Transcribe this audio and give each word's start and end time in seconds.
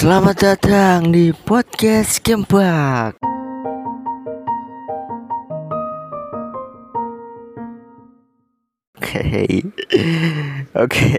Selamat 0.00 0.32
datang 0.40 1.12
di 1.12 1.28
podcast 1.28 2.24
Kempak. 2.24 3.20
Oke, 8.96 9.60
oke. 10.72 11.12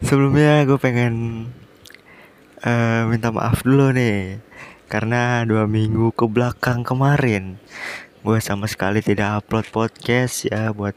Sebelumnya 0.00 0.64
gue 0.64 0.80
pengen 0.80 1.44
uh, 2.64 3.04
minta 3.04 3.28
maaf 3.28 3.60
dulu 3.68 3.92
nih, 3.92 4.40
karena 4.88 5.44
dua 5.44 5.68
minggu 5.68 6.16
ke 6.16 6.24
belakang 6.32 6.88
kemarin 6.88 7.60
gue 8.24 8.40
sama 8.40 8.64
sekali 8.64 9.04
tidak 9.04 9.44
upload 9.44 9.68
podcast 9.68 10.48
ya 10.48 10.72
buat 10.72 10.96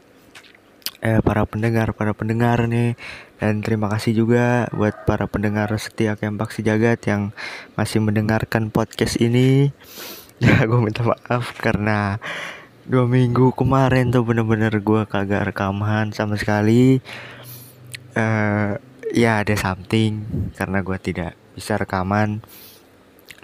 eh, 1.04 1.20
para 1.20 1.44
pendengar 1.44 1.92
para 1.92 2.16
pendengar 2.16 2.64
nih 2.64 2.96
dan 3.40 3.64
terima 3.64 3.88
kasih 3.88 4.12
juga 4.12 4.68
buat 4.76 5.08
para 5.08 5.24
pendengar 5.24 5.72
setia 5.80 6.12
Kempak 6.20 6.52
Jagat 6.60 7.00
yang 7.08 7.32
masih 7.72 8.04
mendengarkan 8.04 8.68
podcast 8.68 9.16
ini. 9.16 9.72
Ya 10.40 10.64
gue 10.64 10.80
minta 10.80 11.04
maaf 11.04 11.52
karena 11.60 12.16
dua 12.88 13.04
minggu 13.04 13.52
kemarin 13.52 14.08
tuh 14.08 14.24
bener-bener 14.24 14.72
gue 14.72 15.04
kagak 15.04 15.52
rekaman 15.52 16.16
sama 16.16 16.40
sekali. 16.40 17.04
Uh, 18.16 18.80
ya 19.12 19.44
ada 19.44 19.52
something 19.60 20.24
karena 20.56 20.80
gue 20.80 20.96
tidak 20.96 21.36
bisa 21.52 21.76
rekaman. 21.76 22.40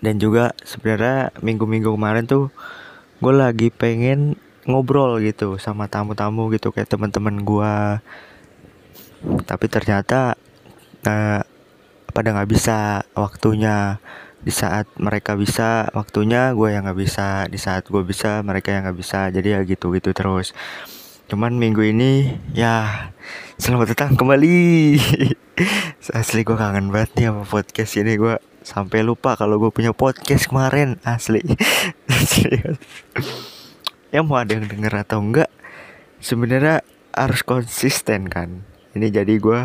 Dan 0.00 0.16
juga 0.16 0.56
sebenarnya 0.64 1.36
minggu-minggu 1.44 1.92
kemarin 1.92 2.24
tuh 2.24 2.48
gue 3.20 3.34
lagi 3.36 3.68
pengen 3.68 4.40
ngobrol 4.66 5.22
gitu 5.22 5.56
sama 5.62 5.86
tamu-tamu 5.86 6.50
gitu 6.50 6.74
kayak 6.74 6.90
teman-teman 6.90 7.46
gua 7.46 8.02
tapi 9.46 9.66
ternyata 9.70 10.36
uh, 11.06 11.40
pada 12.12 12.28
nggak 12.32 12.50
bisa 12.50 13.04
waktunya 13.12 14.00
di 14.40 14.54
saat 14.54 14.86
mereka 14.96 15.34
bisa 15.34 15.90
waktunya 15.90 16.54
gue 16.54 16.68
yang 16.70 16.86
nggak 16.86 17.00
bisa. 17.00 17.50
Di 17.50 17.58
saat 17.58 17.90
gue 17.90 18.02
bisa 18.06 18.40
mereka 18.46 18.70
yang 18.70 18.86
nggak 18.86 18.98
bisa. 18.98 19.28
Jadi 19.28 19.52
ya 19.52 19.60
gitu 19.66 19.90
gitu 19.92 20.14
terus. 20.14 20.54
Cuman 21.26 21.58
minggu 21.58 21.82
ini 21.82 22.38
ya 22.54 23.10
selamat 23.58 23.92
datang 23.92 24.14
kembali. 24.14 24.56
Asli 26.18 26.46
gue 26.46 26.56
kangen 26.56 26.94
banget 26.94 27.10
nih 27.18 27.26
sama 27.34 27.42
podcast 27.42 27.92
ini. 27.98 28.14
Gue 28.14 28.38
sampai 28.62 29.02
lupa 29.02 29.34
kalau 29.34 29.58
gue 29.58 29.74
punya 29.74 29.90
podcast 29.90 30.46
kemarin. 30.46 31.02
Asli. 31.02 31.42
Asli. 32.12 32.62
Ya 34.14 34.22
mau 34.22 34.38
ada 34.38 34.54
yang 34.54 34.70
denger 34.70 35.02
atau 35.02 35.18
enggak 35.18 35.50
sebenarnya 36.22 36.80
harus 37.12 37.42
konsisten 37.42 38.28
kan 38.30 38.64
ini 38.96 39.12
jadi 39.12 39.36
gue 39.36 39.60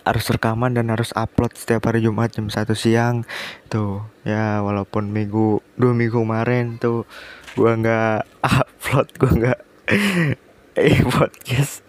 harus 0.00 0.24
rekaman 0.32 0.72
dan 0.72 0.88
harus 0.88 1.12
upload 1.12 1.52
setiap 1.52 1.92
hari 1.92 2.00
Jumat 2.00 2.32
jam 2.32 2.48
satu 2.48 2.72
siang. 2.72 3.28
Tuh 3.68 4.00
ya 4.24 4.64
walaupun 4.64 5.12
minggu 5.12 5.60
dua 5.76 5.92
minggu 5.92 6.24
kemarin 6.24 6.80
tuh 6.80 7.04
gue 7.52 7.68
nggak 7.68 8.24
upload 8.56 9.08
gue 9.20 9.32
nggak 9.44 9.60
eh 10.80 11.00
podcast. 11.04 11.84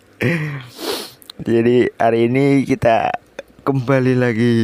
Jadi 1.42 1.90
hari 1.96 2.28
ini 2.28 2.68
kita 2.68 3.16
kembali 3.64 4.14
lagi. 4.20 4.58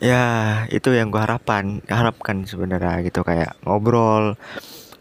Ya 0.00 0.24
itu 0.68 0.88
yang 0.92 1.12
gue 1.12 1.20
harapkan 1.20 1.84
harapkan 1.86 2.48
sebenarnya 2.48 3.04
gitu 3.04 3.24
kayak 3.24 3.56
ngobrol 3.64 4.36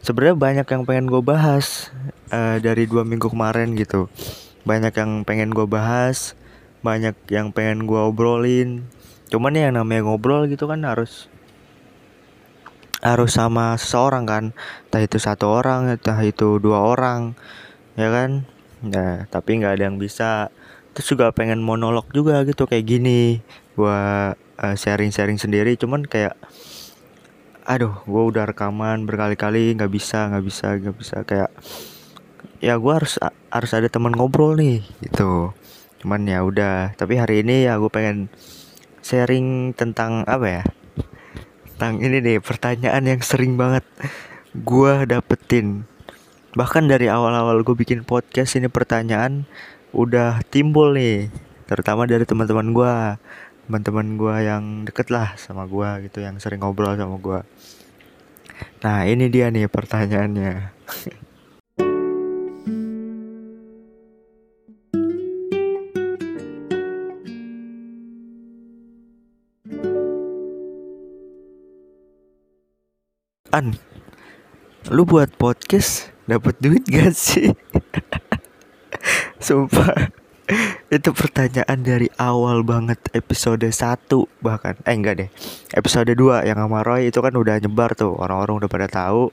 sebenarnya 0.04 0.36
banyak 0.36 0.68
yang 0.68 0.84
pengen 0.84 1.08
gue 1.08 1.23
bahas 1.23 1.90
uh, 2.30 2.59
dari 2.59 2.86
dua 2.86 3.08
minggu 3.08 3.32
kemarin 3.32 3.73
gitu. 3.80 4.12
Banyak 4.68 4.94
yang 4.94 5.23
pengen 5.23 5.56
gue 5.56 5.66
bahas 5.66 6.36
banyak 6.84 7.16
yang 7.32 7.56
pengen 7.56 7.88
gue 7.88 7.98
obrolin. 7.98 8.84
Cuman 9.31 9.56
ya 9.56 9.72
yang 9.72 9.80
namanya 9.80 10.06
ngobrol 10.06 10.46
gitu 10.52 10.68
kan 10.68 10.84
harus 10.84 11.31
harus 13.00 13.31
sama 13.31 13.80
seseorang 13.80 14.28
kan. 14.28 14.44
Entah 14.92 15.02
itu 15.02 15.18
satu 15.18 15.48
orang 15.48 15.96
entah 15.96 16.20
itu 16.22 16.59
dua 16.59 16.84
orang 16.84 17.34
ya 17.96 18.12
kan? 18.12 18.44
Ya 18.84 19.25
tapi 19.31 19.64
nggak 19.64 19.80
ada 19.80 19.84
yang 19.88 19.97
bisa. 19.97 20.52
Terus 20.94 21.08
juga 21.16 21.31
pengen 21.34 21.64
monolog 21.64 22.12
juga 22.14 22.44
gitu 22.44 22.68
kayak 22.70 22.85
gini 22.85 23.40
gue 23.74 24.00
uh, 24.35 24.75
sharing-sharing 24.75 25.40
sendiri. 25.40 25.80
Cuman 25.80 26.03
kayak 26.06 26.35
aduh 27.63 27.96
gue 28.03 28.24
udah 28.29 28.51
rekaman 28.51 29.07
berkali-kali 29.07 29.72
nggak 29.79 29.91
bisa 29.91 30.28
nggak 30.31 30.44
bisa 30.46 30.68
nggak 30.79 30.96
bisa. 31.00 31.16
Kayak 31.24 31.51
ya 32.63 32.75
gue 32.79 32.94
harus 32.94 33.19
harus 33.51 33.72
ada 33.72 33.88
teman 33.88 34.12
ngobrol 34.16 34.56
nih 34.59 34.84
gitu. 35.03 35.56
Cuman 36.03 36.28
ya 36.28 36.44
udah 36.44 36.96
tapi 37.00 37.16
hari 37.16 37.44
ini 37.44 37.68
ya 37.68 37.79
gue 37.79 37.88
pengen 37.88 38.28
sharing 39.00 39.72
tentang 39.75 40.28
apa 40.28 40.47
ya? 40.47 40.63
Tentang 41.75 42.03
ini 42.03 42.19
nih 42.19 42.38
pertanyaan 42.44 43.03
yang 43.07 43.22
sering 43.23 43.56
banget 43.56 43.84
gue 44.53 44.94
dapetin. 45.07 45.88
Bahkan 46.53 46.85
dari 46.85 47.09
awal-awal 47.09 47.66
gue 47.66 47.73
bikin 47.73 48.06
podcast 48.06 48.59
ini 48.59 48.69
pertanyaan 48.69 49.47
udah 49.94 50.41
timbul 50.50 50.94
nih 50.94 51.29
terutama 51.69 52.03
dari 52.09 52.25
teman-teman 52.28 52.75
gue 52.75 52.94
teman-teman 53.63 54.19
gue 54.19 54.35
yang 54.44 54.63
deket 54.84 55.07
lah 55.07 55.40
sama 55.40 55.63
gue 55.63 56.12
gitu 56.12 56.19
yang 56.19 56.35
sering 56.40 56.59
ngobrol 56.59 57.00
sama 57.00 57.16
gue 57.16 57.40
nah 58.84 59.07
ini 59.07 59.31
dia 59.31 59.47
nih 59.47 59.72
pertanyaannya. 59.72 60.53
An, 73.53 73.78
lu 74.90 75.06
buat 75.06 75.29
podcast 75.38 76.09
dapat 76.25 76.57
duit 76.57 76.90
gak 76.90 77.13
sih? 77.13 77.53
Sumpah 79.46 80.22
itu 80.92 81.09
pertanyaan 81.16 81.80
dari 81.80 82.12
awal 82.20 82.68
banget 82.68 83.00
episode 83.16 83.64
1 83.64 84.12
bahkan. 84.44 84.76
Eh 84.84 84.92
enggak 84.92 85.16
deh. 85.24 85.30
Episode 85.72 86.12
2 86.12 86.44
yang 86.44 86.59
sama 86.59 86.84
Roy 86.84 87.08
itu 87.08 87.24
kan 87.24 87.31
udah 87.31 87.64
nyebar 87.64 87.96
tuh. 87.96 88.12
Orang-orang 88.20 88.64
udah 88.64 88.70
pada 88.70 88.88
tahu. 88.92 89.32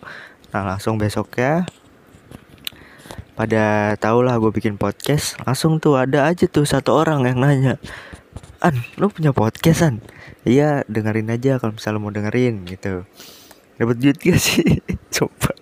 Nah 0.54 0.62
langsung 0.62 0.97
besoknya. 1.03 1.66
Pada 3.34 3.97
tau 3.99 4.22
lah 4.22 4.38
gue 4.38 4.54
bikin 4.54 4.78
podcast. 4.78 5.34
Langsung 5.43 5.82
tuh 5.82 5.99
ada 5.99 6.31
aja 6.31 6.47
tuh 6.47 6.62
satu 6.62 6.94
orang 6.94 7.26
yang 7.26 7.43
nanya 7.43 7.75
An 8.60 8.76
lu 9.00 9.09
punya 9.09 9.32
podcast 9.32 9.81
An 9.81 10.04
iya 10.44 10.84
dengerin 10.84 11.32
aja 11.32 11.56
kalau 11.56 11.75
misalnya 11.75 12.00
mau 12.00 12.12
dengerin 12.12 12.69
gitu. 12.69 13.09
Dapat 13.81 13.97
duit 13.99 14.16
gak 14.20 14.37
sih? 14.37 14.84
Coba. 15.16 15.56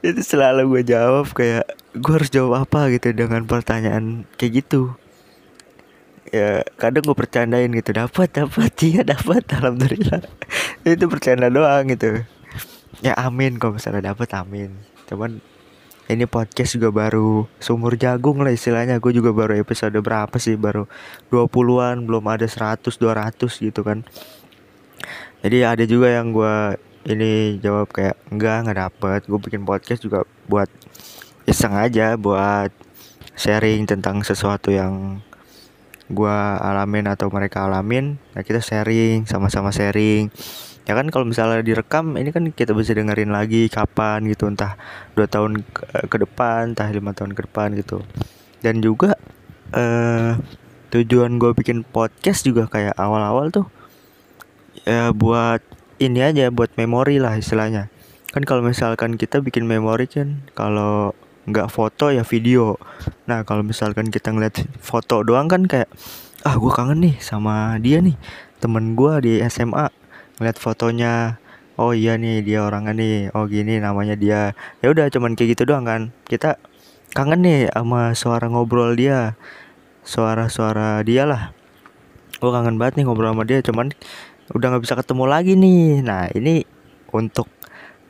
Itu 0.00 0.20
selalu 0.24 0.64
gue 0.72 0.82
jawab 0.96 1.28
kayak 1.36 1.68
gue 1.98 2.12
harus 2.14 2.30
jawab 2.30 2.64
apa 2.64 2.88
gitu 2.94 3.12
dengan 3.12 3.44
pertanyaan 3.44 4.24
kayak 4.38 4.64
gitu. 4.64 4.94
Ya 6.28 6.62
kadang 6.76 7.08
gue 7.08 7.16
percandain 7.16 7.72
gitu 7.72 7.90
dapat 7.96 8.28
dapat 8.32 8.72
iya 8.88 9.02
dapat 9.02 9.44
alhamdulillah. 9.52 10.22
Itu 10.86 11.10
bercanda 11.10 11.48
doang 11.50 11.88
gitu. 11.90 12.22
Ya 13.02 13.14
amin 13.18 13.58
kalau 13.60 13.76
misalnya 13.76 14.14
dapat 14.14 14.28
amin. 14.36 14.74
Cuman 15.08 15.42
ini 16.08 16.24
podcast 16.24 16.80
juga 16.80 16.88
baru 16.88 17.44
sumur 17.60 17.96
jagung 18.00 18.40
lah 18.40 18.52
istilahnya. 18.52 18.96
Gue 19.02 19.12
juga 19.12 19.32
baru 19.32 19.56
episode 19.60 19.96
berapa 20.00 20.36
sih? 20.40 20.56
Baru 20.56 20.88
20-an 21.28 22.08
belum 22.08 22.24
ada 22.28 22.48
100 22.48 22.80
200 22.96 23.36
gitu 23.60 23.80
kan. 23.84 24.04
Jadi 25.44 25.58
ada 25.62 25.84
juga 25.86 26.10
yang 26.10 26.34
gue 26.34 26.80
ini 27.08 27.56
jawab 27.64 27.88
kayak 27.88 28.20
enggak 28.28 28.68
nggak 28.68 28.78
dapet 28.84 29.20
gue 29.24 29.38
bikin 29.40 29.62
podcast 29.64 30.04
juga 30.04 30.28
buat 30.44 30.68
iseng 31.48 31.72
aja 31.72 32.20
buat 32.20 32.68
sharing 33.32 33.88
tentang 33.88 34.20
sesuatu 34.20 34.68
yang 34.68 35.24
gue 36.12 36.38
alamin 36.60 37.08
atau 37.08 37.32
mereka 37.32 37.64
alamin. 37.64 38.20
Ya 38.36 38.44
kita 38.44 38.60
sharing 38.60 39.24
sama-sama 39.24 39.72
sharing. 39.72 40.28
Ya 40.84 40.92
kan 40.92 41.08
kalau 41.08 41.24
misalnya 41.24 41.64
direkam 41.64 42.16
ini 42.20 42.32
kan 42.32 42.52
kita 42.52 42.76
bisa 42.76 42.92
dengerin 42.92 43.32
lagi 43.32 43.72
kapan 43.72 44.28
gitu. 44.28 44.48
Entah 44.52 44.76
dua 45.16 45.24
tahun 45.24 45.64
ke, 45.64 46.12
ke 46.12 46.16
depan 46.28 46.76
entah 46.76 46.88
lima 46.92 47.16
tahun 47.16 47.32
ke 47.32 47.48
depan 47.48 47.72
gitu. 47.80 48.04
Dan 48.60 48.84
juga 48.84 49.16
eh, 49.72 50.36
tujuan 50.92 51.40
gue 51.40 51.56
bikin 51.56 51.84
podcast 51.84 52.44
juga 52.44 52.68
kayak 52.68 52.96
awal-awal 52.96 53.52
tuh 53.52 53.68
ya 54.88 55.12
buat 55.12 55.60
ini 56.00 56.24
aja 56.24 56.48
buat 56.48 56.72
memori 56.76 57.20
lah 57.20 57.36
istilahnya. 57.36 57.92
Kan 58.32 58.44
kalau 58.44 58.60
misalkan 58.64 59.16
kita 59.16 59.40
bikin 59.40 59.64
memori 59.64 60.08
kan 60.08 60.44
kalau 60.52 61.12
nggak 61.48 61.68
foto 61.72 62.12
ya 62.12 62.22
video. 62.22 62.76
Nah 63.24 63.42
kalau 63.42 63.64
misalkan 63.64 64.12
kita 64.12 64.30
ngeliat 64.32 64.60
foto 64.78 65.24
doang 65.24 65.48
kan 65.48 65.64
kayak 65.64 65.88
ah 66.46 66.54
gue 66.54 66.70
kangen 66.70 67.02
nih 67.02 67.16
sama 67.18 67.74
dia 67.82 67.98
nih 67.98 68.14
temen 68.62 68.94
gue 68.94 69.12
di 69.24 69.32
SMA 69.50 69.90
ngeliat 70.38 70.54
fotonya 70.54 71.42
oh 71.74 71.90
iya 71.90 72.14
nih 72.14 72.46
dia 72.46 72.62
orangnya 72.62 72.94
nih 72.94 73.16
oh 73.34 73.48
gini 73.50 73.80
namanya 73.82 74.14
dia. 74.14 74.52
Ya 74.84 74.92
udah 74.92 75.10
cuman 75.10 75.34
kayak 75.34 75.58
gitu 75.58 75.68
doang 75.74 75.88
kan. 75.88 76.14
Kita 76.28 76.60
kangen 77.16 77.42
nih 77.42 77.72
sama 77.74 78.12
suara 78.14 78.46
ngobrol 78.46 78.94
dia 78.94 79.34
suara-suara 80.06 81.02
dia 81.02 81.26
lah. 81.26 81.50
Gue 82.38 82.50
kangen 82.54 82.78
banget 82.78 83.02
nih 83.02 83.04
ngobrol 83.08 83.34
sama 83.34 83.44
dia 83.48 83.58
cuman 83.64 83.90
udah 84.54 84.66
nggak 84.72 84.84
bisa 84.84 84.94
ketemu 84.96 85.24
lagi 85.26 85.52
nih. 85.58 86.04
Nah 86.04 86.30
ini 86.32 86.62
untuk 87.12 87.48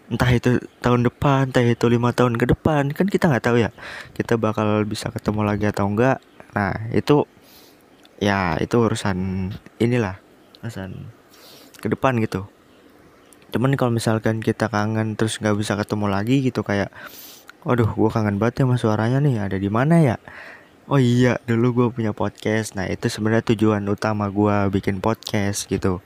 entah 0.08 0.30
itu 0.32 0.60
tahun 0.80 1.04
depan 1.04 1.52
entah 1.52 1.64
itu 1.64 1.86
lima 1.88 2.16
tahun 2.16 2.40
ke 2.40 2.48
depan 2.56 2.92
kan 2.96 3.06
kita 3.08 3.28
nggak 3.28 3.44
tahu 3.44 3.56
ya 3.60 3.70
kita 4.16 4.40
bakal 4.40 4.84
bisa 4.88 5.12
ketemu 5.12 5.44
lagi 5.44 5.68
atau 5.68 5.84
enggak 5.84 6.18
nah 6.56 6.72
itu 6.96 7.28
ya 8.18 8.56
itu 8.58 8.76
urusan 8.80 9.50
inilah 9.78 10.16
urusan 10.64 10.96
ke 11.78 11.86
depan 11.92 12.16
gitu 12.24 12.48
cuman 13.52 13.76
kalau 13.76 13.92
misalkan 13.92 14.40
kita 14.40 14.68
kangen 14.68 15.16
terus 15.16 15.40
nggak 15.40 15.56
bisa 15.56 15.76
ketemu 15.76 16.06
lagi 16.08 16.40
gitu 16.40 16.60
kayak 16.64 16.92
Waduh, 17.66 17.90
gue 17.90 18.10
kangen 18.14 18.38
banget 18.38 18.62
ya 18.62 18.70
sama 18.70 18.76
suaranya 18.78 19.18
nih. 19.18 19.42
Ada 19.42 19.58
di 19.58 19.66
mana 19.66 19.98
ya? 19.98 20.16
Oh 20.86 21.02
iya, 21.02 21.42
dulu 21.42 21.74
gue 21.74 21.86
punya 21.90 22.14
podcast. 22.14 22.78
Nah, 22.78 22.86
itu 22.86 23.10
sebenarnya 23.10 23.50
tujuan 23.50 23.82
utama 23.90 24.30
gue 24.30 24.70
bikin 24.70 25.02
podcast 25.02 25.66
gitu. 25.66 25.98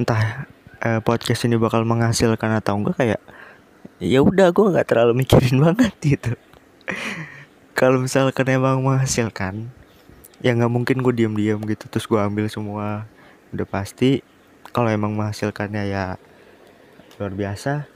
Entah 0.00 0.48
eh, 0.84 1.00
podcast 1.00 1.48
ini 1.48 1.56
bakal 1.56 1.82
menghasilkan 1.88 2.60
atau 2.60 2.76
enggak 2.76 2.96
kayak 3.00 3.20
ya 3.98 4.20
udah 4.20 4.52
gue 4.52 4.66
nggak 4.76 4.86
terlalu 4.86 5.24
mikirin 5.24 5.56
banget 5.64 5.92
gitu. 6.04 6.32
Kalau 7.74 7.98
misalkan 7.98 8.46
emang 8.52 8.84
menghasilkan, 8.84 9.66
ya 10.44 10.54
nggak 10.54 10.70
mungkin 10.70 11.02
gue 11.02 11.14
diam-diam 11.24 11.58
gitu 11.64 11.84
terus 11.90 12.06
gue 12.06 12.20
ambil 12.20 12.46
semua. 12.52 13.08
Udah 13.50 13.66
pasti 13.66 14.22
kalau 14.70 14.92
emang 14.92 15.16
menghasilkannya 15.16 15.90
ya 15.90 16.04
luar 17.18 17.32
biasa 17.34 17.86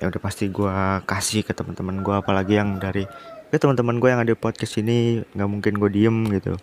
ya 0.00 0.08
udah 0.08 0.18
pasti 0.18 0.48
gue 0.48 0.74
kasih 1.04 1.44
ke 1.44 1.52
teman-teman 1.52 2.00
gue 2.00 2.14
apalagi 2.16 2.56
yang 2.56 2.80
dari 2.80 3.04
ke 3.52 3.56
teman-teman 3.60 4.00
gue 4.00 4.08
yang 4.08 4.22
ada 4.24 4.32
podcast 4.32 4.80
ini 4.80 5.20
nggak 5.36 5.50
mungkin 5.50 5.74
gue 5.76 5.90
diem 5.92 6.18
gitu 6.34 6.56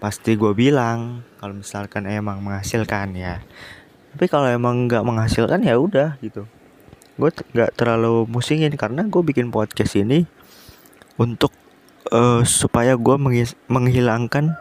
pasti 0.00 0.34
gue 0.34 0.50
bilang 0.56 1.22
kalau 1.38 1.60
misalkan 1.60 2.08
emang 2.08 2.40
menghasilkan 2.40 3.12
ya 3.12 3.44
tapi 4.16 4.32
kalau 4.32 4.48
emang 4.48 4.88
nggak 4.88 5.04
menghasilkan 5.04 5.60
ya 5.60 5.76
udah 5.76 6.16
gitu. 6.24 6.48
Gue 7.20 7.28
nggak 7.28 7.76
terlalu 7.76 8.24
musingin 8.24 8.72
karena 8.72 9.04
gue 9.04 9.20
bikin 9.20 9.52
podcast 9.52 9.92
ini 9.92 10.24
untuk 11.20 11.52
uh, 12.08 12.40
supaya 12.48 12.96
gue 12.96 13.16
menghilangkan 13.68 14.56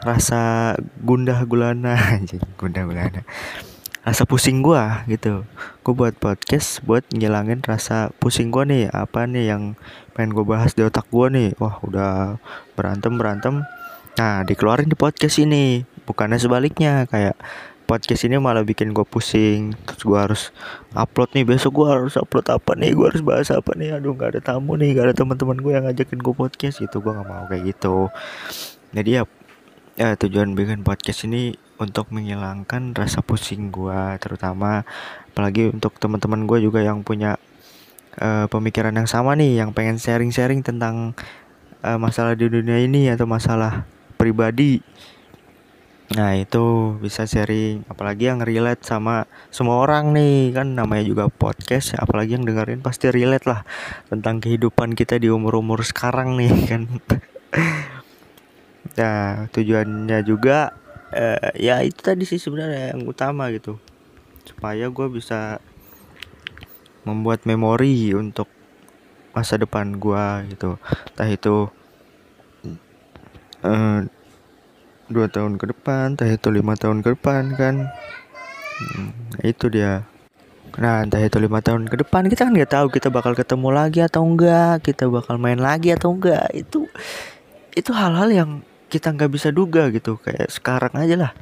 rasa 0.00 0.72
gundah 1.04 1.44
gulana. 1.44 2.00
Gundah 2.60 2.88
gulana. 2.88 3.20
Rasa 4.06 4.22
pusing 4.22 4.62
gua 4.62 5.02
gitu. 5.10 5.42
Gua 5.82 5.94
buat 5.98 6.14
podcast 6.14 6.78
buat 6.86 7.02
ngilangin 7.10 7.58
rasa 7.66 8.14
pusing 8.22 8.54
gua 8.54 8.62
nih 8.62 8.86
apa 8.88 9.26
nih 9.26 9.50
yang 9.50 9.74
pengen 10.14 10.30
gua 10.30 10.46
bahas 10.46 10.78
di 10.78 10.86
otak 10.86 11.10
gua 11.10 11.26
nih. 11.26 11.58
Wah 11.58 11.82
udah 11.82 12.38
berantem 12.78 13.18
berantem 13.18 13.66
nah 14.16 14.46
dikeluarin 14.46 14.88
di 14.88 14.94
podcast 14.94 15.42
ini. 15.42 15.82
Bukannya 16.06 16.38
sebaliknya 16.38 17.10
kayak 17.10 17.34
podcast 17.86 18.26
ini 18.26 18.36
malah 18.36 18.66
bikin 18.66 18.90
gue 18.90 19.06
pusing. 19.06 19.72
Terus 19.86 20.02
gue 20.02 20.18
harus 20.18 20.42
upload 20.92 21.30
nih 21.32 21.46
besok 21.46 21.80
gue 21.80 21.88
harus 21.88 22.14
upload 22.18 22.50
apa 22.50 22.74
nih? 22.74 22.92
Gue 22.92 23.06
harus 23.14 23.22
bahas 23.22 23.48
apa 23.54 23.72
nih? 23.78 23.96
Aduh 23.96 24.12
nggak 24.18 24.36
ada 24.36 24.40
tamu 24.42 24.74
nih 24.74 24.98
gak 24.98 25.04
ada 25.10 25.14
teman-teman 25.14 25.56
gue 25.62 25.72
yang 25.72 25.84
ngajakin 25.86 26.18
gue 26.18 26.34
podcast 26.34 26.76
gitu. 26.82 26.98
Gue 26.98 27.14
nggak 27.14 27.28
mau 27.30 27.46
kayak 27.46 27.62
gitu. 27.72 28.10
Jadi 28.90 29.10
ya 29.16 29.22
ya 29.96 30.12
tujuan 30.18 30.52
bikin 30.52 30.84
podcast 30.84 31.24
ini 31.24 31.56
untuk 31.80 32.12
menghilangkan 32.12 32.92
rasa 32.92 33.24
pusing 33.24 33.72
gue 33.72 34.20
terutama 34.20 34.84
apalagi 35.32 35.72
untuk 35.72 35.96
teman-teman 35.96 36.44
gue 36.44 36.68
juga 36.68 36.84
yang 36.84 37.00
punya 37.00 37.40
uh, 38.20 38.44
pemikiran 38.48 38.92
yang 38.92 39.08
sama 39.08 39.32
nih 39.36 39.64
yang 39.64 39.72
pengen 39.72 39.96
sharing-sharing 39.96 40.60
tentang 40.60 41.16
uh, 41.80 41.96
masalah 41.96 42.36
di 42.36 42.48
dunia 42.48 42.80
ini 42.80 43.08
atau 43.08 43.24
masalah 43.24 43.88
pribadi 44.16 44.80
nah 46.14 46.38
itu 46.38 46.94
bisa 47.02 47.26
sharing 47.26 47.82
apalagi 47.90 48.30
yang 48.30 48.38
relate 48.38 48.86
sama 48.86 49.26
semua 49.50 49.82
orang 49.82 50.14
nih. 50.14 50.54
Kan 50.54 50.78
namanya 50.78 51.02
juga 51.02 51.24
podcast 51.26 51.98
apalagi 51.98 52.38
yang 52.38 52.46
dengerin 52.46 52.84
pasti 52.84 53.10
relate 53.10 53.46
lah 53.48 53.66
tentang 54.06 54.38
kehidupan 54.38 54.94
kita 54.94 55.18
di 55.18 55.26
umur-umur 55.26 55.82
sekarang 55.82 56.38
nih 56.38 56.52
kan. 56.70 56.82
Nah 58.96 59.50
tujuannya 59.50 60.18
juga 60.22 60.72
uh, 61.12 61.50
ya 61.58 61.82
itu 61.82 62.00
tadi 62.00 62.22
sih 62.22 62.38
sebenarnya 62.38 62.94
yang 62.94 63.02
utama 63.04 63.50
gitu. 63.50 63.76
Supaya 64.46 64.86
gue 64.86 65.06
bisa 65.10 65.58
membuat 67.02 67.46
memori 67.46 68.14
untuk 68.14 68.46
masa 69.34 69.58
depan 69.60 69.98
gue 69.98 70.54
gitu. 70.54 70.78
Entah 71.12 71.28
itu 71.28 71.56
uh, 73.66 74.00
dua 75.06 75.26
tahun 75.30 75.58
ke 75.60 75.70
depan 75.70 76.14
entah 76.18 76.26
itu 76.26 76.48
lima 76.50 76.74
tahun 76.74 77.02
ke 77.02 77.14
depan 77.18 77.54
kan? 77.54 77.74
Hmm, 78.76 79.10
itu 79.40 79.70
dia. 79.70 80.04
Nah 80.76 81.06
entah 81.06 81.22
itu 81.22 81.40
lima 81.40 81.64
tahun 81.64 81.88
ke 81.88 82.04
depan 82.04 82.28
kita 82.28 82.44
kan 82.44 82.52
nggak 82.52 82.72
tahu 82.72 82.86
kita 82.92 83.08
bakal 83.08 83.32
ketemu 83.32 83.68
lagi 83.72 84.00
atau 84.04 84.26
enggak 84.26 84.84
kita 84.84 85.08
bakal 85.08 85.40
main 85.40 85.56
lagi 85.56 85.94
atau 85.94 86.12
enggak 86.12 86.50
itu 86.52 86.84
itu 87.72 87.90
hal-hal 87.96 88.28
yang 88.28 88.50
kita 88.92 89.14
nggak 89.14 89.30
bisa 89.32 89.48
duga 89.54 89.88
gitu. 89.94 90.18
Kayak 90.20 90.52
sekarang 90.52 90.92
aja 90.98 91.16
lah. 91.16 91.32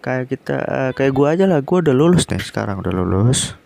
Kayak 0.00 0.24
kita 0.32 0.56
uh, 0.60 0.90
kayak 0.92 1.12
gua 1.16 1.36
aja 1.36 1.44
lah. 1.48 1.60
Gua 1.64 1.80
udah 1.80 1.94
lulus 1.96 2.28
nih 2.28 2.42
sekarang 2.42 2.82
udah 2.84 2.92
lulus. 2.92 3.56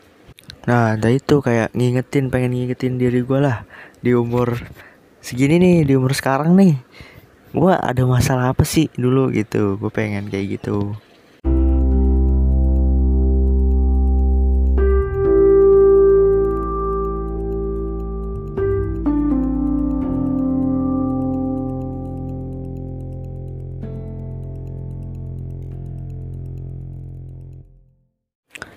Nah 0.71 0.95
ada 0.95 1.09
itu 1.11 1.43
kayak 1.43 1.75
ngingetin 1.75 2.31
pengen 2.31 2.55
ngingetin 2.55 3.01
diri 3.01 3.25
gua 3.27 3.39
lah. 3.43 3.57
Di 3.99 4.15
umur 4.15 4.63
segini 5.25 5.57
nih 5.57 5.89
di 5.89 5.93
umur 5.97 6.13
sekarang 6.13 6.53
nih 6.53 6.77
gua 7.55 7.79
ada 7.79 8.03
masalah 8.03 8.51
apa 8.51 8.67
sih 8.67 8.91
dulu 8.99 9.31
gitu 9.31 9.79
gue 9.79 9.91
pengen 9.95 10.27
kayak 10.27 10.59
gitu 10.59 10.99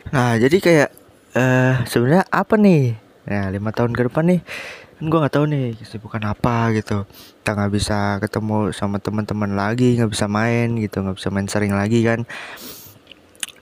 Nah, 0.08 0.40
jadi 0.40 0.58
kayak 0.64 0.90
uh, 1.36 1.84
sebenarnya 1.84 2.24
apa 2.32 2.56
nih? 2.56 3.07
Nah, 3.28 3.52
lima 3.52 3.76
tahun 3.76 3.92
ke 3.92 4.08
depan 4.08 4.26
nih 4.32 4.42
kan 4.98 5.14
gue 5.14 5.20
nggak 5.22 5.36
tahu 5.38 5.46
nih 5.46 5.78
kesibukan 5.78 6.24
apa 6.26 6.74
gitu. 6.74 7.06
Kita 7.06 7.54
nggak 7.54 7.72
bisa 7.76 8.18
ketemu 8.18 8.74
sama 8.74 8.98
teman-teman 8.98 9.54
lagi 9.54 9.94
nggak 9.94 10.10
bisa 10.10 10.26
main 10.26 10.74
gitu 10.82 11.06
nggak 11.06 11.18
bisa 11.22 11.30
main 11.30 11.46
sering 11.46 11.74
lagi 11.78 12.02
kan. 12.02 12.26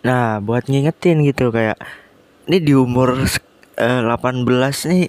Nah 0.08 0.40
buat 0.40 0.72
ngingetin 0.72 1.28
gitu 1.28 1.52
kayak 1.52 1.76
ini 2.48 2.58
di 2.64 2.74
umur 2.78 3.20
uh, 3.20 4.02
18 4.06 4.48
nih 4.92 5.06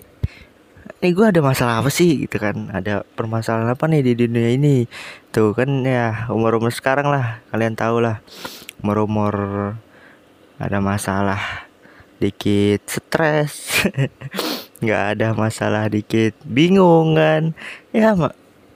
ini 0.96 1.12
gue 1.12 1.26
ada 1.28 1.44
masalah 1.44 1.84
apa 1.84 1.92
sih? 1.92 2.26
gitu 2.26 2.40
kan. 2.40 2.72
Ada 2.72 3.04
permasalahan 3.14 3.76
apa 3.76 3.84
nih 3.86 4.02
di 4.02 4.12
dunia 4.26 4.50
ini? 4.50 4.88
Tuh 5.30 5.52
kan 5.54 5.68
ya 5.84 6.26
umur 6.32 6.58
umur 6.58 6.72
sekarang 6.74 7.06
lah 7.12 7.44
kalian 7.52 7.78
tahu 7.78 8.02
lah. 8.02 8.24
Umur 8.82 9.06
umur 9.06 9.34
ada 10.56 10.78
masalah 10.80 11.68
dikit 12.16 12.80
stres 12.88 13.84
nggak 14.80 15.02
ada 15.16 15.28
masalah 15.32 15.88
dikit. 15.88 16.36
Bingung 16.44 17.16
kan? 17.16 17.56
Ya 17.94 18.12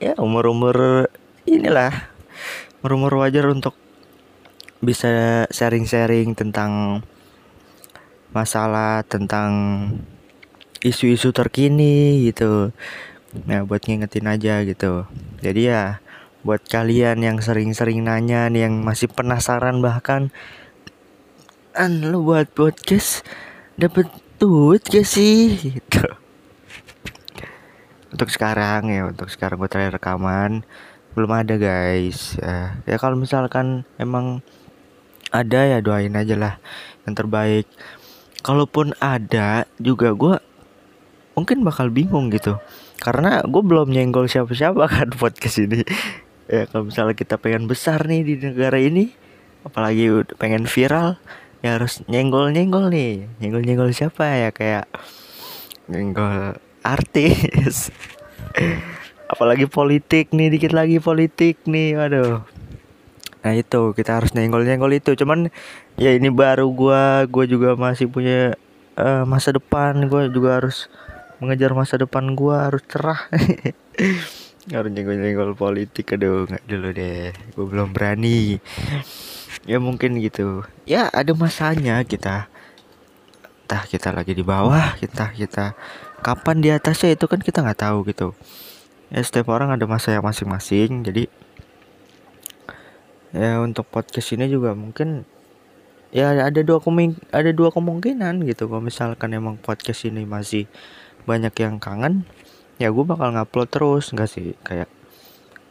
ya 0.01 0.13
umur 0.17 0.49
umur 0.49 1.07
inilah. 1.45 2.09
Umur 2.81 2.91
umur 2.97 3.13
wajar 3.25 3.45
untuk 3.49 3.77
bisa 4.81 5.45
sharing 5.53 5.85
sharing 5.85 6.33
tentang 6.33 7.05
masalah 8.33 9.05
tentang 9.05 9.51
isu-isu 10.81 11.29
terkini 11.29 12.25
gitu. 12.25 12.73
Nah 13.45 13.61
buat 13.63 13.85
ngingetin 13.85 14.25
aja 14.25 14.65
gitu. 14.65 15.05
Jadi 15.45 15.69
ya 15.69 16.01
buat 16.41 16.65
kalian 16.65 17.21
yang 17.21 17.37
sering-sering 17.37 18.01
nanya 18.01 18.49
nih 18.49 18.65
yang 18.65 18.81
masih 18.81 19.05
penasaran 19.05 19.77
bahkan 19.85 20.33
an 21.77 22.01
lo 22.09 22.25
buat 22.25 22.49
podcast 22.49 23.21
dapat 23.77 24.09
duit 24.41 24.81
gak 24.81 25.05
sih. 25.05 25.53
Gitu. 25.77 26.01
Untuk 28.09 28.33
sekarang 28.33 28.89
ya 28.89 29.05
untuk 29.05 29.29
sekarang 29.29 29.61
gue 29.61 29.69
terakhir 29.69 30.01
rekaman 30.01 30.65
belum 31.13 31.29
ada 31.29 31.61
guys. 31.61 32.41
Ya, 32.41 32.81
ya 32.89 32.97
kalau 32.97 33.13
misalkan 33.13 33.85
emang 34.01 34.41
ada 35.29 35.63
ya 35.63 35.77
doain 35.79 36.17
aja 36.17 36.33
lah 36.33 36.53
yang 37.05 37.13
terbaik. 37.13 37.69
Kalaupun 38.41 38.97
ada 38.97 39.69
juga 39.77 40.17
gue 40.17 40.35
mungkin 41.37 41.61
bakal 41.61 41.93
bingung 41.93 42.33
gitu. 42.33 42.57
Karena 42.97 43.45
gue 43.45 43.61
belum 43.61 43.93
nyenggol 43.93 44.25
siapa-siapa 44.25 44.89
kan 44.97 45.13
podcast 45.13 45.61
ini. 45.61 45.85
Ya 46.49 46.65
kalau 46.65 46.89
misalnya 46.89 47.13
kita 47.13 47.37
pengen 47.37 47.69
besar 47.69 48.09
nih 48.09 48.25
di 48.25 48.33
negara 48.41 48.81
ini 48.81 49.13
apalagi 49.61 50.25
pengen 50.41 50.65
viral 50.65 51.21
ya 51.61 51.77
harus 51.77 52.01
nyenggol 52.09 52.49
nyenggol 52.49 52.89
nih. 52.89 53.29
Nyenggol 53.37 53.63
nyenggol 53.63 53.89
siapa 53.93 54.25
ya? 54.25 54.49
Kayak 54.49 54.89
nyenggol 55.85 56.57
artis. 56.81 57.93
Apalagi 59.31 59.69
politik 59.69 60.33
nih 60.35 60.51
dikit 60.51 60.73
lagi 60.73 60.97
politik 60.97 61.61
nih. 61.69 61.95
Waduh. 61.95 62.41
Nah 63.45 63.53
itu. 63.53 63.93
Kita 63.93 64.17
harus 64.17 64.33
nyenggol 64.33 64.65
nyenggol 64.65 64.91
itu. 64.91 65.13
Cuman 65.13 65.53
ya 66.01 66.11
ini 66.11 66.33
baru 66.33 66.67
gua 66.73 67.29
gua 67.29 67.45
juga 67.45 67.77
masih 67.77 68.09
punya 68.09 68.57
uh, 68.97 69.23
masa 69.29 69.53
depan. 69.53 70.09
Gua 70.09 70.27
juga 70.27 70.57
harus 70.59 70.89
mengejar 71.37 71.77
masa 71.77 72.01
depan 72.01 72.33
gua 72.33 72.69
harus 72.69 72.83
cerah. 72.89 73.21
Harus 74.69 74.93
nyenggol 74.93 75.17
nyenggol 75.17 75.51
politik. 75.57 76.13
Aduh 76.13 76.45
nggak 76.45 76.69
dulu 76.69 76.89
deh. 76.93 77.33
Gua 77.57 77.65
belum 77.65 77.89
berani 77.97 78.61
ya 79.65 79.77
mungkin 79.77 80.17
gitu. 80.17 80.65
Ya 80.89 81.09
ada 81.13 81.33
masanya 81.37 82.01
kita. 82.05 82.49
Entah 83.65 83.83
kita 83.87 84.11
lagi 84.11 84.35
di 84.35 84.43
bawah 84.43 84.99
kita 84.99 85.31
kita 85.31 85.77
kapan 86.21 86.57
di 86.59 86.69
atasnya 86.69 87.15
itu 87.15 87.25
kan 87.25 87.39
kita 87.39 87.63
nggak 87.63 87.81
tahu 87.81 88.03
gitu. 88.09 88.35
Ya 89.11 89.21
setiap 89.23 89.51
orang 89.51 89.71
ada 89.71 89.83
masa 89.87 90.15
yang 90.15 90.23
masing-masing 90.23 91.03
jadi 91.03 91.27
ya 93.31 93.63
untuk 93.63 93.87
podcast 93.87 94.35
ini 94.35 94.51
juga 94.51 94.75
mungkin 94.75 95.23
ya 96.11 96.35
ada 96.35 96.59
dua 96.59 96.83
kemung 96.83 97.15
ada 97.31 97.51
dua 97.55 97.71
kemungkinan 97.71 98.43
gitu. 98.43 98.67
Kalau 98.67 98.83
misalkan 98.83 99.31
emang 99.31 99.55
podcast 99.55 100.03
ini 100.03 100.27
masih 100.27 100.67
banyak 101.23 101.53
yang 101.61 101.77
kangen 101.79 102.27
ya 102.81 102.89
gue 102.89 103.05
bakal 103.05 103.31
ngupload 103.31 103.69
terus 103.71 104.11
nggak 104.11 104.29
sih? 104.29 104.57
Kayak 104.67 104.89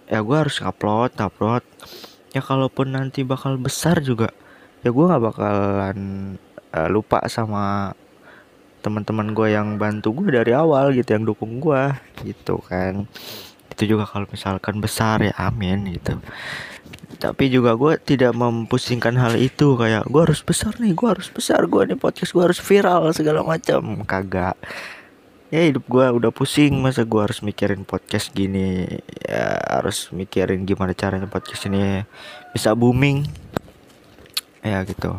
ya 0.09 0.25
gue 0.25 0.37
harus 0.37 0.59
upload 0.65 1.15
upload 1.21 1.63
ya 2.31 2.43
kalaupun 2.43 2.95
nanti 2.95 3.27
bakal 3.27 3.59
besar 3.59 3.99
juga 4.03 4.31
ya 4.81 4.91
gue 4.95 5.05
nggak 5.05 5.23
bakalan 5.23 5.99
uh, 6.73 6.89
lupa 6.89 7.21
sama 7.29 7.93
teman-teman 8.81 9.37
gue 9.37 9.49
yang 9.53 9.77
bantu 9.77 10.17
gue 10.17 10.41
dari 10.41 10.57
awal 10.57 10.97
gitu 10.97 11.13
yang 11.13 11.25
dukung 11.29 11.61
gue 11.61 11.93
gitu 12.25 12.61
kan. 12.65 13.05
Itu 13.71 13.97
juga 13.97 14.09
kalau 14.09 14.25
misalkan 14.29 14.81
besar 14.81 15.21
ya 15.21 15.37
amin 15.37 15.85
gitu. 15.93 16.17
Tapi 17.21 17.53
juga 17.53 17.77
gue 17.77 18.01
tidak 18.01 18.33
mempusingkan 18.33 19.13
hal 19.21 19.37
itu 19.37 19.77
kayak 19.77 20.09
gue 20.09 20.21
harus 20.25 20.41
besar 20.41 20.73
nih 20.81 20.97
gue 20.97 21.09
harus 21.13 21.29
besar 21.29 21.69
gue 21.69 21.83
nih 21.93 21.99
podcast 22.01 22.33
gue 22.33 22.41
harus 22.41 22.61
viral 22.61 23.13
segala 23.13 23.45
macam. 23.45 24.01
Kagak 24.09 24.57
ya 25.51 25.67
hidup 25.67 25.85
gue 25.91 26.07
udah 26.07 26.31
pusing. 26.31 26.79
Masa 26.79 27.03
gue 27.03 27.21
harus 27.21 27.43
mikirin 27.43 27.83
podcast 27.83 28.31
gini? 28.31 28.87
Ya 29.27 29.59
harus 29.67 30.09
mikirin 30.15 30.63
gimana 30.63 30.95
caranya 30.95 31.27
podcast 31.27 31.67
ini 31.67 32.07
bisa 32.55 32.73
booming. 32.79 33.27
Ya 34.63 34.81
gitu. 34.87 35.19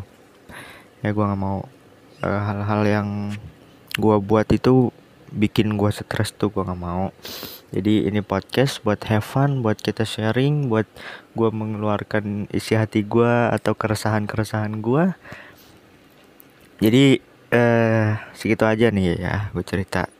Ya 1.03 1.11
gue 1.11 1.23
nggak 1.23 1.41
mau. 1.41 1.67
Uh, 2.23 2.41
hal-hal 2.41 2.81
yang 2.87 3.07
gue 3.99 4.15
buat 4.23 4.47
itu 4.49 4.95
bikin 5.31 5.75
gue 5.75 5.91
stres 5.91 6.31
tuh 6.31 6.47
gue 6.49 6.63
nggak 6.63 6.81
mau. 6.81 7.11
Jadi 7.71 8.07
ini 8.07 8.19
podcast 8.19 8.83
buat 8.83 8.99
have 9.07 9.23
fun 9.23 9.63
buat 9.63 9.79
kita 9.79 10.03
sharing 10.03 10.67
buat 10.67 10.87
gue 11.35 11.49
mengeluarkan 11.51 12.51
isi 12.51 12.75
hati 12.75 13.07
gue 13.07 13.31
atau 13.47 13.71
keresahan 13.71 14.27
keresahan 14.27 14.83
gue 14.83 15.15
jadi 16.83 17.21
eh 17.53 18.09
segitu 18.35 18.67
aja 18.67 18.91
nih 18.91 19.15
ya 19.15 19.35
gue 19.55 19.63
cerita 19.63 20.11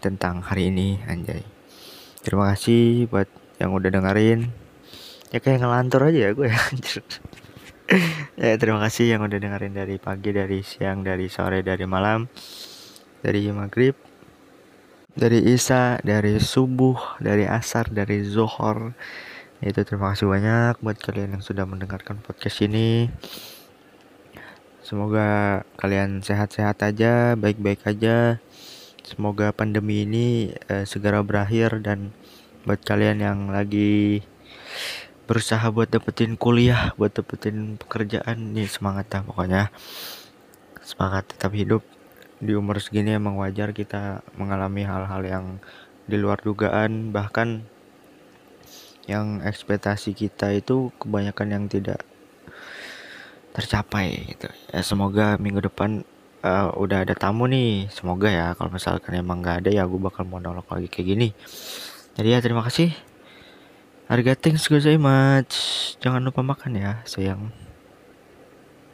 tentang 0.00 0.44
hari 0.44 0.68
ini 0.72 1.00
anjay. 1.06 1.42
Terima 2.22 2.52
kasih 2.54 3.06
buat 3.06 3.28
yang 3.62 3.72
udah 3.72 3.90
dengerin. 3.92 4.50
Ya 5.30 5.38
kayak 5.42 5.62
ngelantur 5.62 6.06
aja 6.10 6.18
ya 6.26 6.30
gue 6.32 6.48
ya 8.36 8.50
ya 8.50 8.54
terima 8.58 8.82
kasih 8.82 9.14
yang 9.14 9.22
udah 9.22 9.38
dengerin 9.38 9.74
dari 9.74 9.96
pagi 10.02 10.34
dari 10.34 10.62
siang 10.66 11.06
dari 11.06 11.30
sore 11.30 11.62
dari 11.62 11.86
malam 11.86 12.26
dari 13.22 13.46
maghrib 13.54 13.94
dari 15.16 15.40
isya 15.54 16.02
dari 16.02 16.36
subuh 16.42 17.18
dari 17.22 17.46
asar 17.46 17.88
dari 17.88 18.26
zohor 18.26 18.92
itu 19.64 19.80
terima 19.88 20.12
kasih 20.12 20.28
banyak 20.28 20.74
buat 20.84 21.00
kalian 21.00 21.40
yang 21.40 21.44
sudah 21.44 21.64
mendengarkan 21.64 22.20
podcast 22.20 22.60
ini. 22.60 23.08
Semoga 24.84 25.64
kalian 25.80 26.20
sehat-sehat 26.20 26.84
aja 26.84 27.32
baik-baik 27.34 27.80
aja 27.88 28.36
semoga 29.06 29.54
pandemi 29.54 30.02
ini 30.02 30.50
uh, 30.66 30.82
segera 30.82 31.22
berakhir 31.22 31.78
dan 31.78 32.10
buat 32.66 32.82
kalian 32.82 33.22
yang 33.22 33.40
lagi 33.54 34.26
berusaha 35.30 35.62
buat 35.70 35.86
dapetin 35.86 36.34
kuliah 36.34 36.90
buat 36.98 37.14
dapetin 37.14 37.78
pekerjaan 37.78 38.54
nih 38.54 38.66
semangat 38.66 39.06
ya 39.10 39.22
pokoknya. 39.22 39.62
Semangat 40.82 41.30
tetap 41.30 41.54
hidup. 41.54 41.82
Di 42.42 42.52
umur 42.54 42.82
segini 42.82 43.14
emang 43.14 43.38
wajar 43.38 43.74
kita 43.74 44.26
mengalami 44.38 44.86
hal-hal 44.86 45.22
yang 45.26 45.46
di 46.06 46.14
luar 46.18 46.42
dugaan. 46.42 47.10
Bahkan 47.10 47.66
yang 49.06 49.42
ekspektasi 49.42 50.14
kita 50.14 50.54
itu 50.54 50.90
kebanyakan 50.98 51.48
yang 51.54 51.64
tidak 51.66 52.02
tercapai 53.50 54.30
gitu. 54.30 54.46
Ya 54.70 54.82
semoga 54.82 55.38
minggu 55.38 55.62
depan 55.66 56.06
uh, 56.46 56.70
udah 56.78 57.02
ada 57.02 57.18
tamu 57.18 57.50
nih 57.50 57.90
semoga 57.90 58.30
ya 58.30 58.54
kalau 58.54 58.70
misalkan 58.70 59.18
emang 59.18 59.42
nggak 59.42 59.66
ada 59.66 59.70
ya 59.74 59.82
gue 59.82 59.98
bakal 59.98 60.22
monolog 60.22 60.64
lagi 60.70 60.86
kayak 60.86 61.06
gini 61.10 61.28
jadi 62.14 62.38
ya 62.38 62.40
terima 62.40 62.62
kasih 62.62 62.94
Harga 64.06 64.38
thanks 64.38 64.70
much. 65.02 65.54
Jangan 65.98 66.22
lupa 66.22 66.38
makan 66.38 66.78
ya, 66.78 67.02
sayang. 67.02 67.65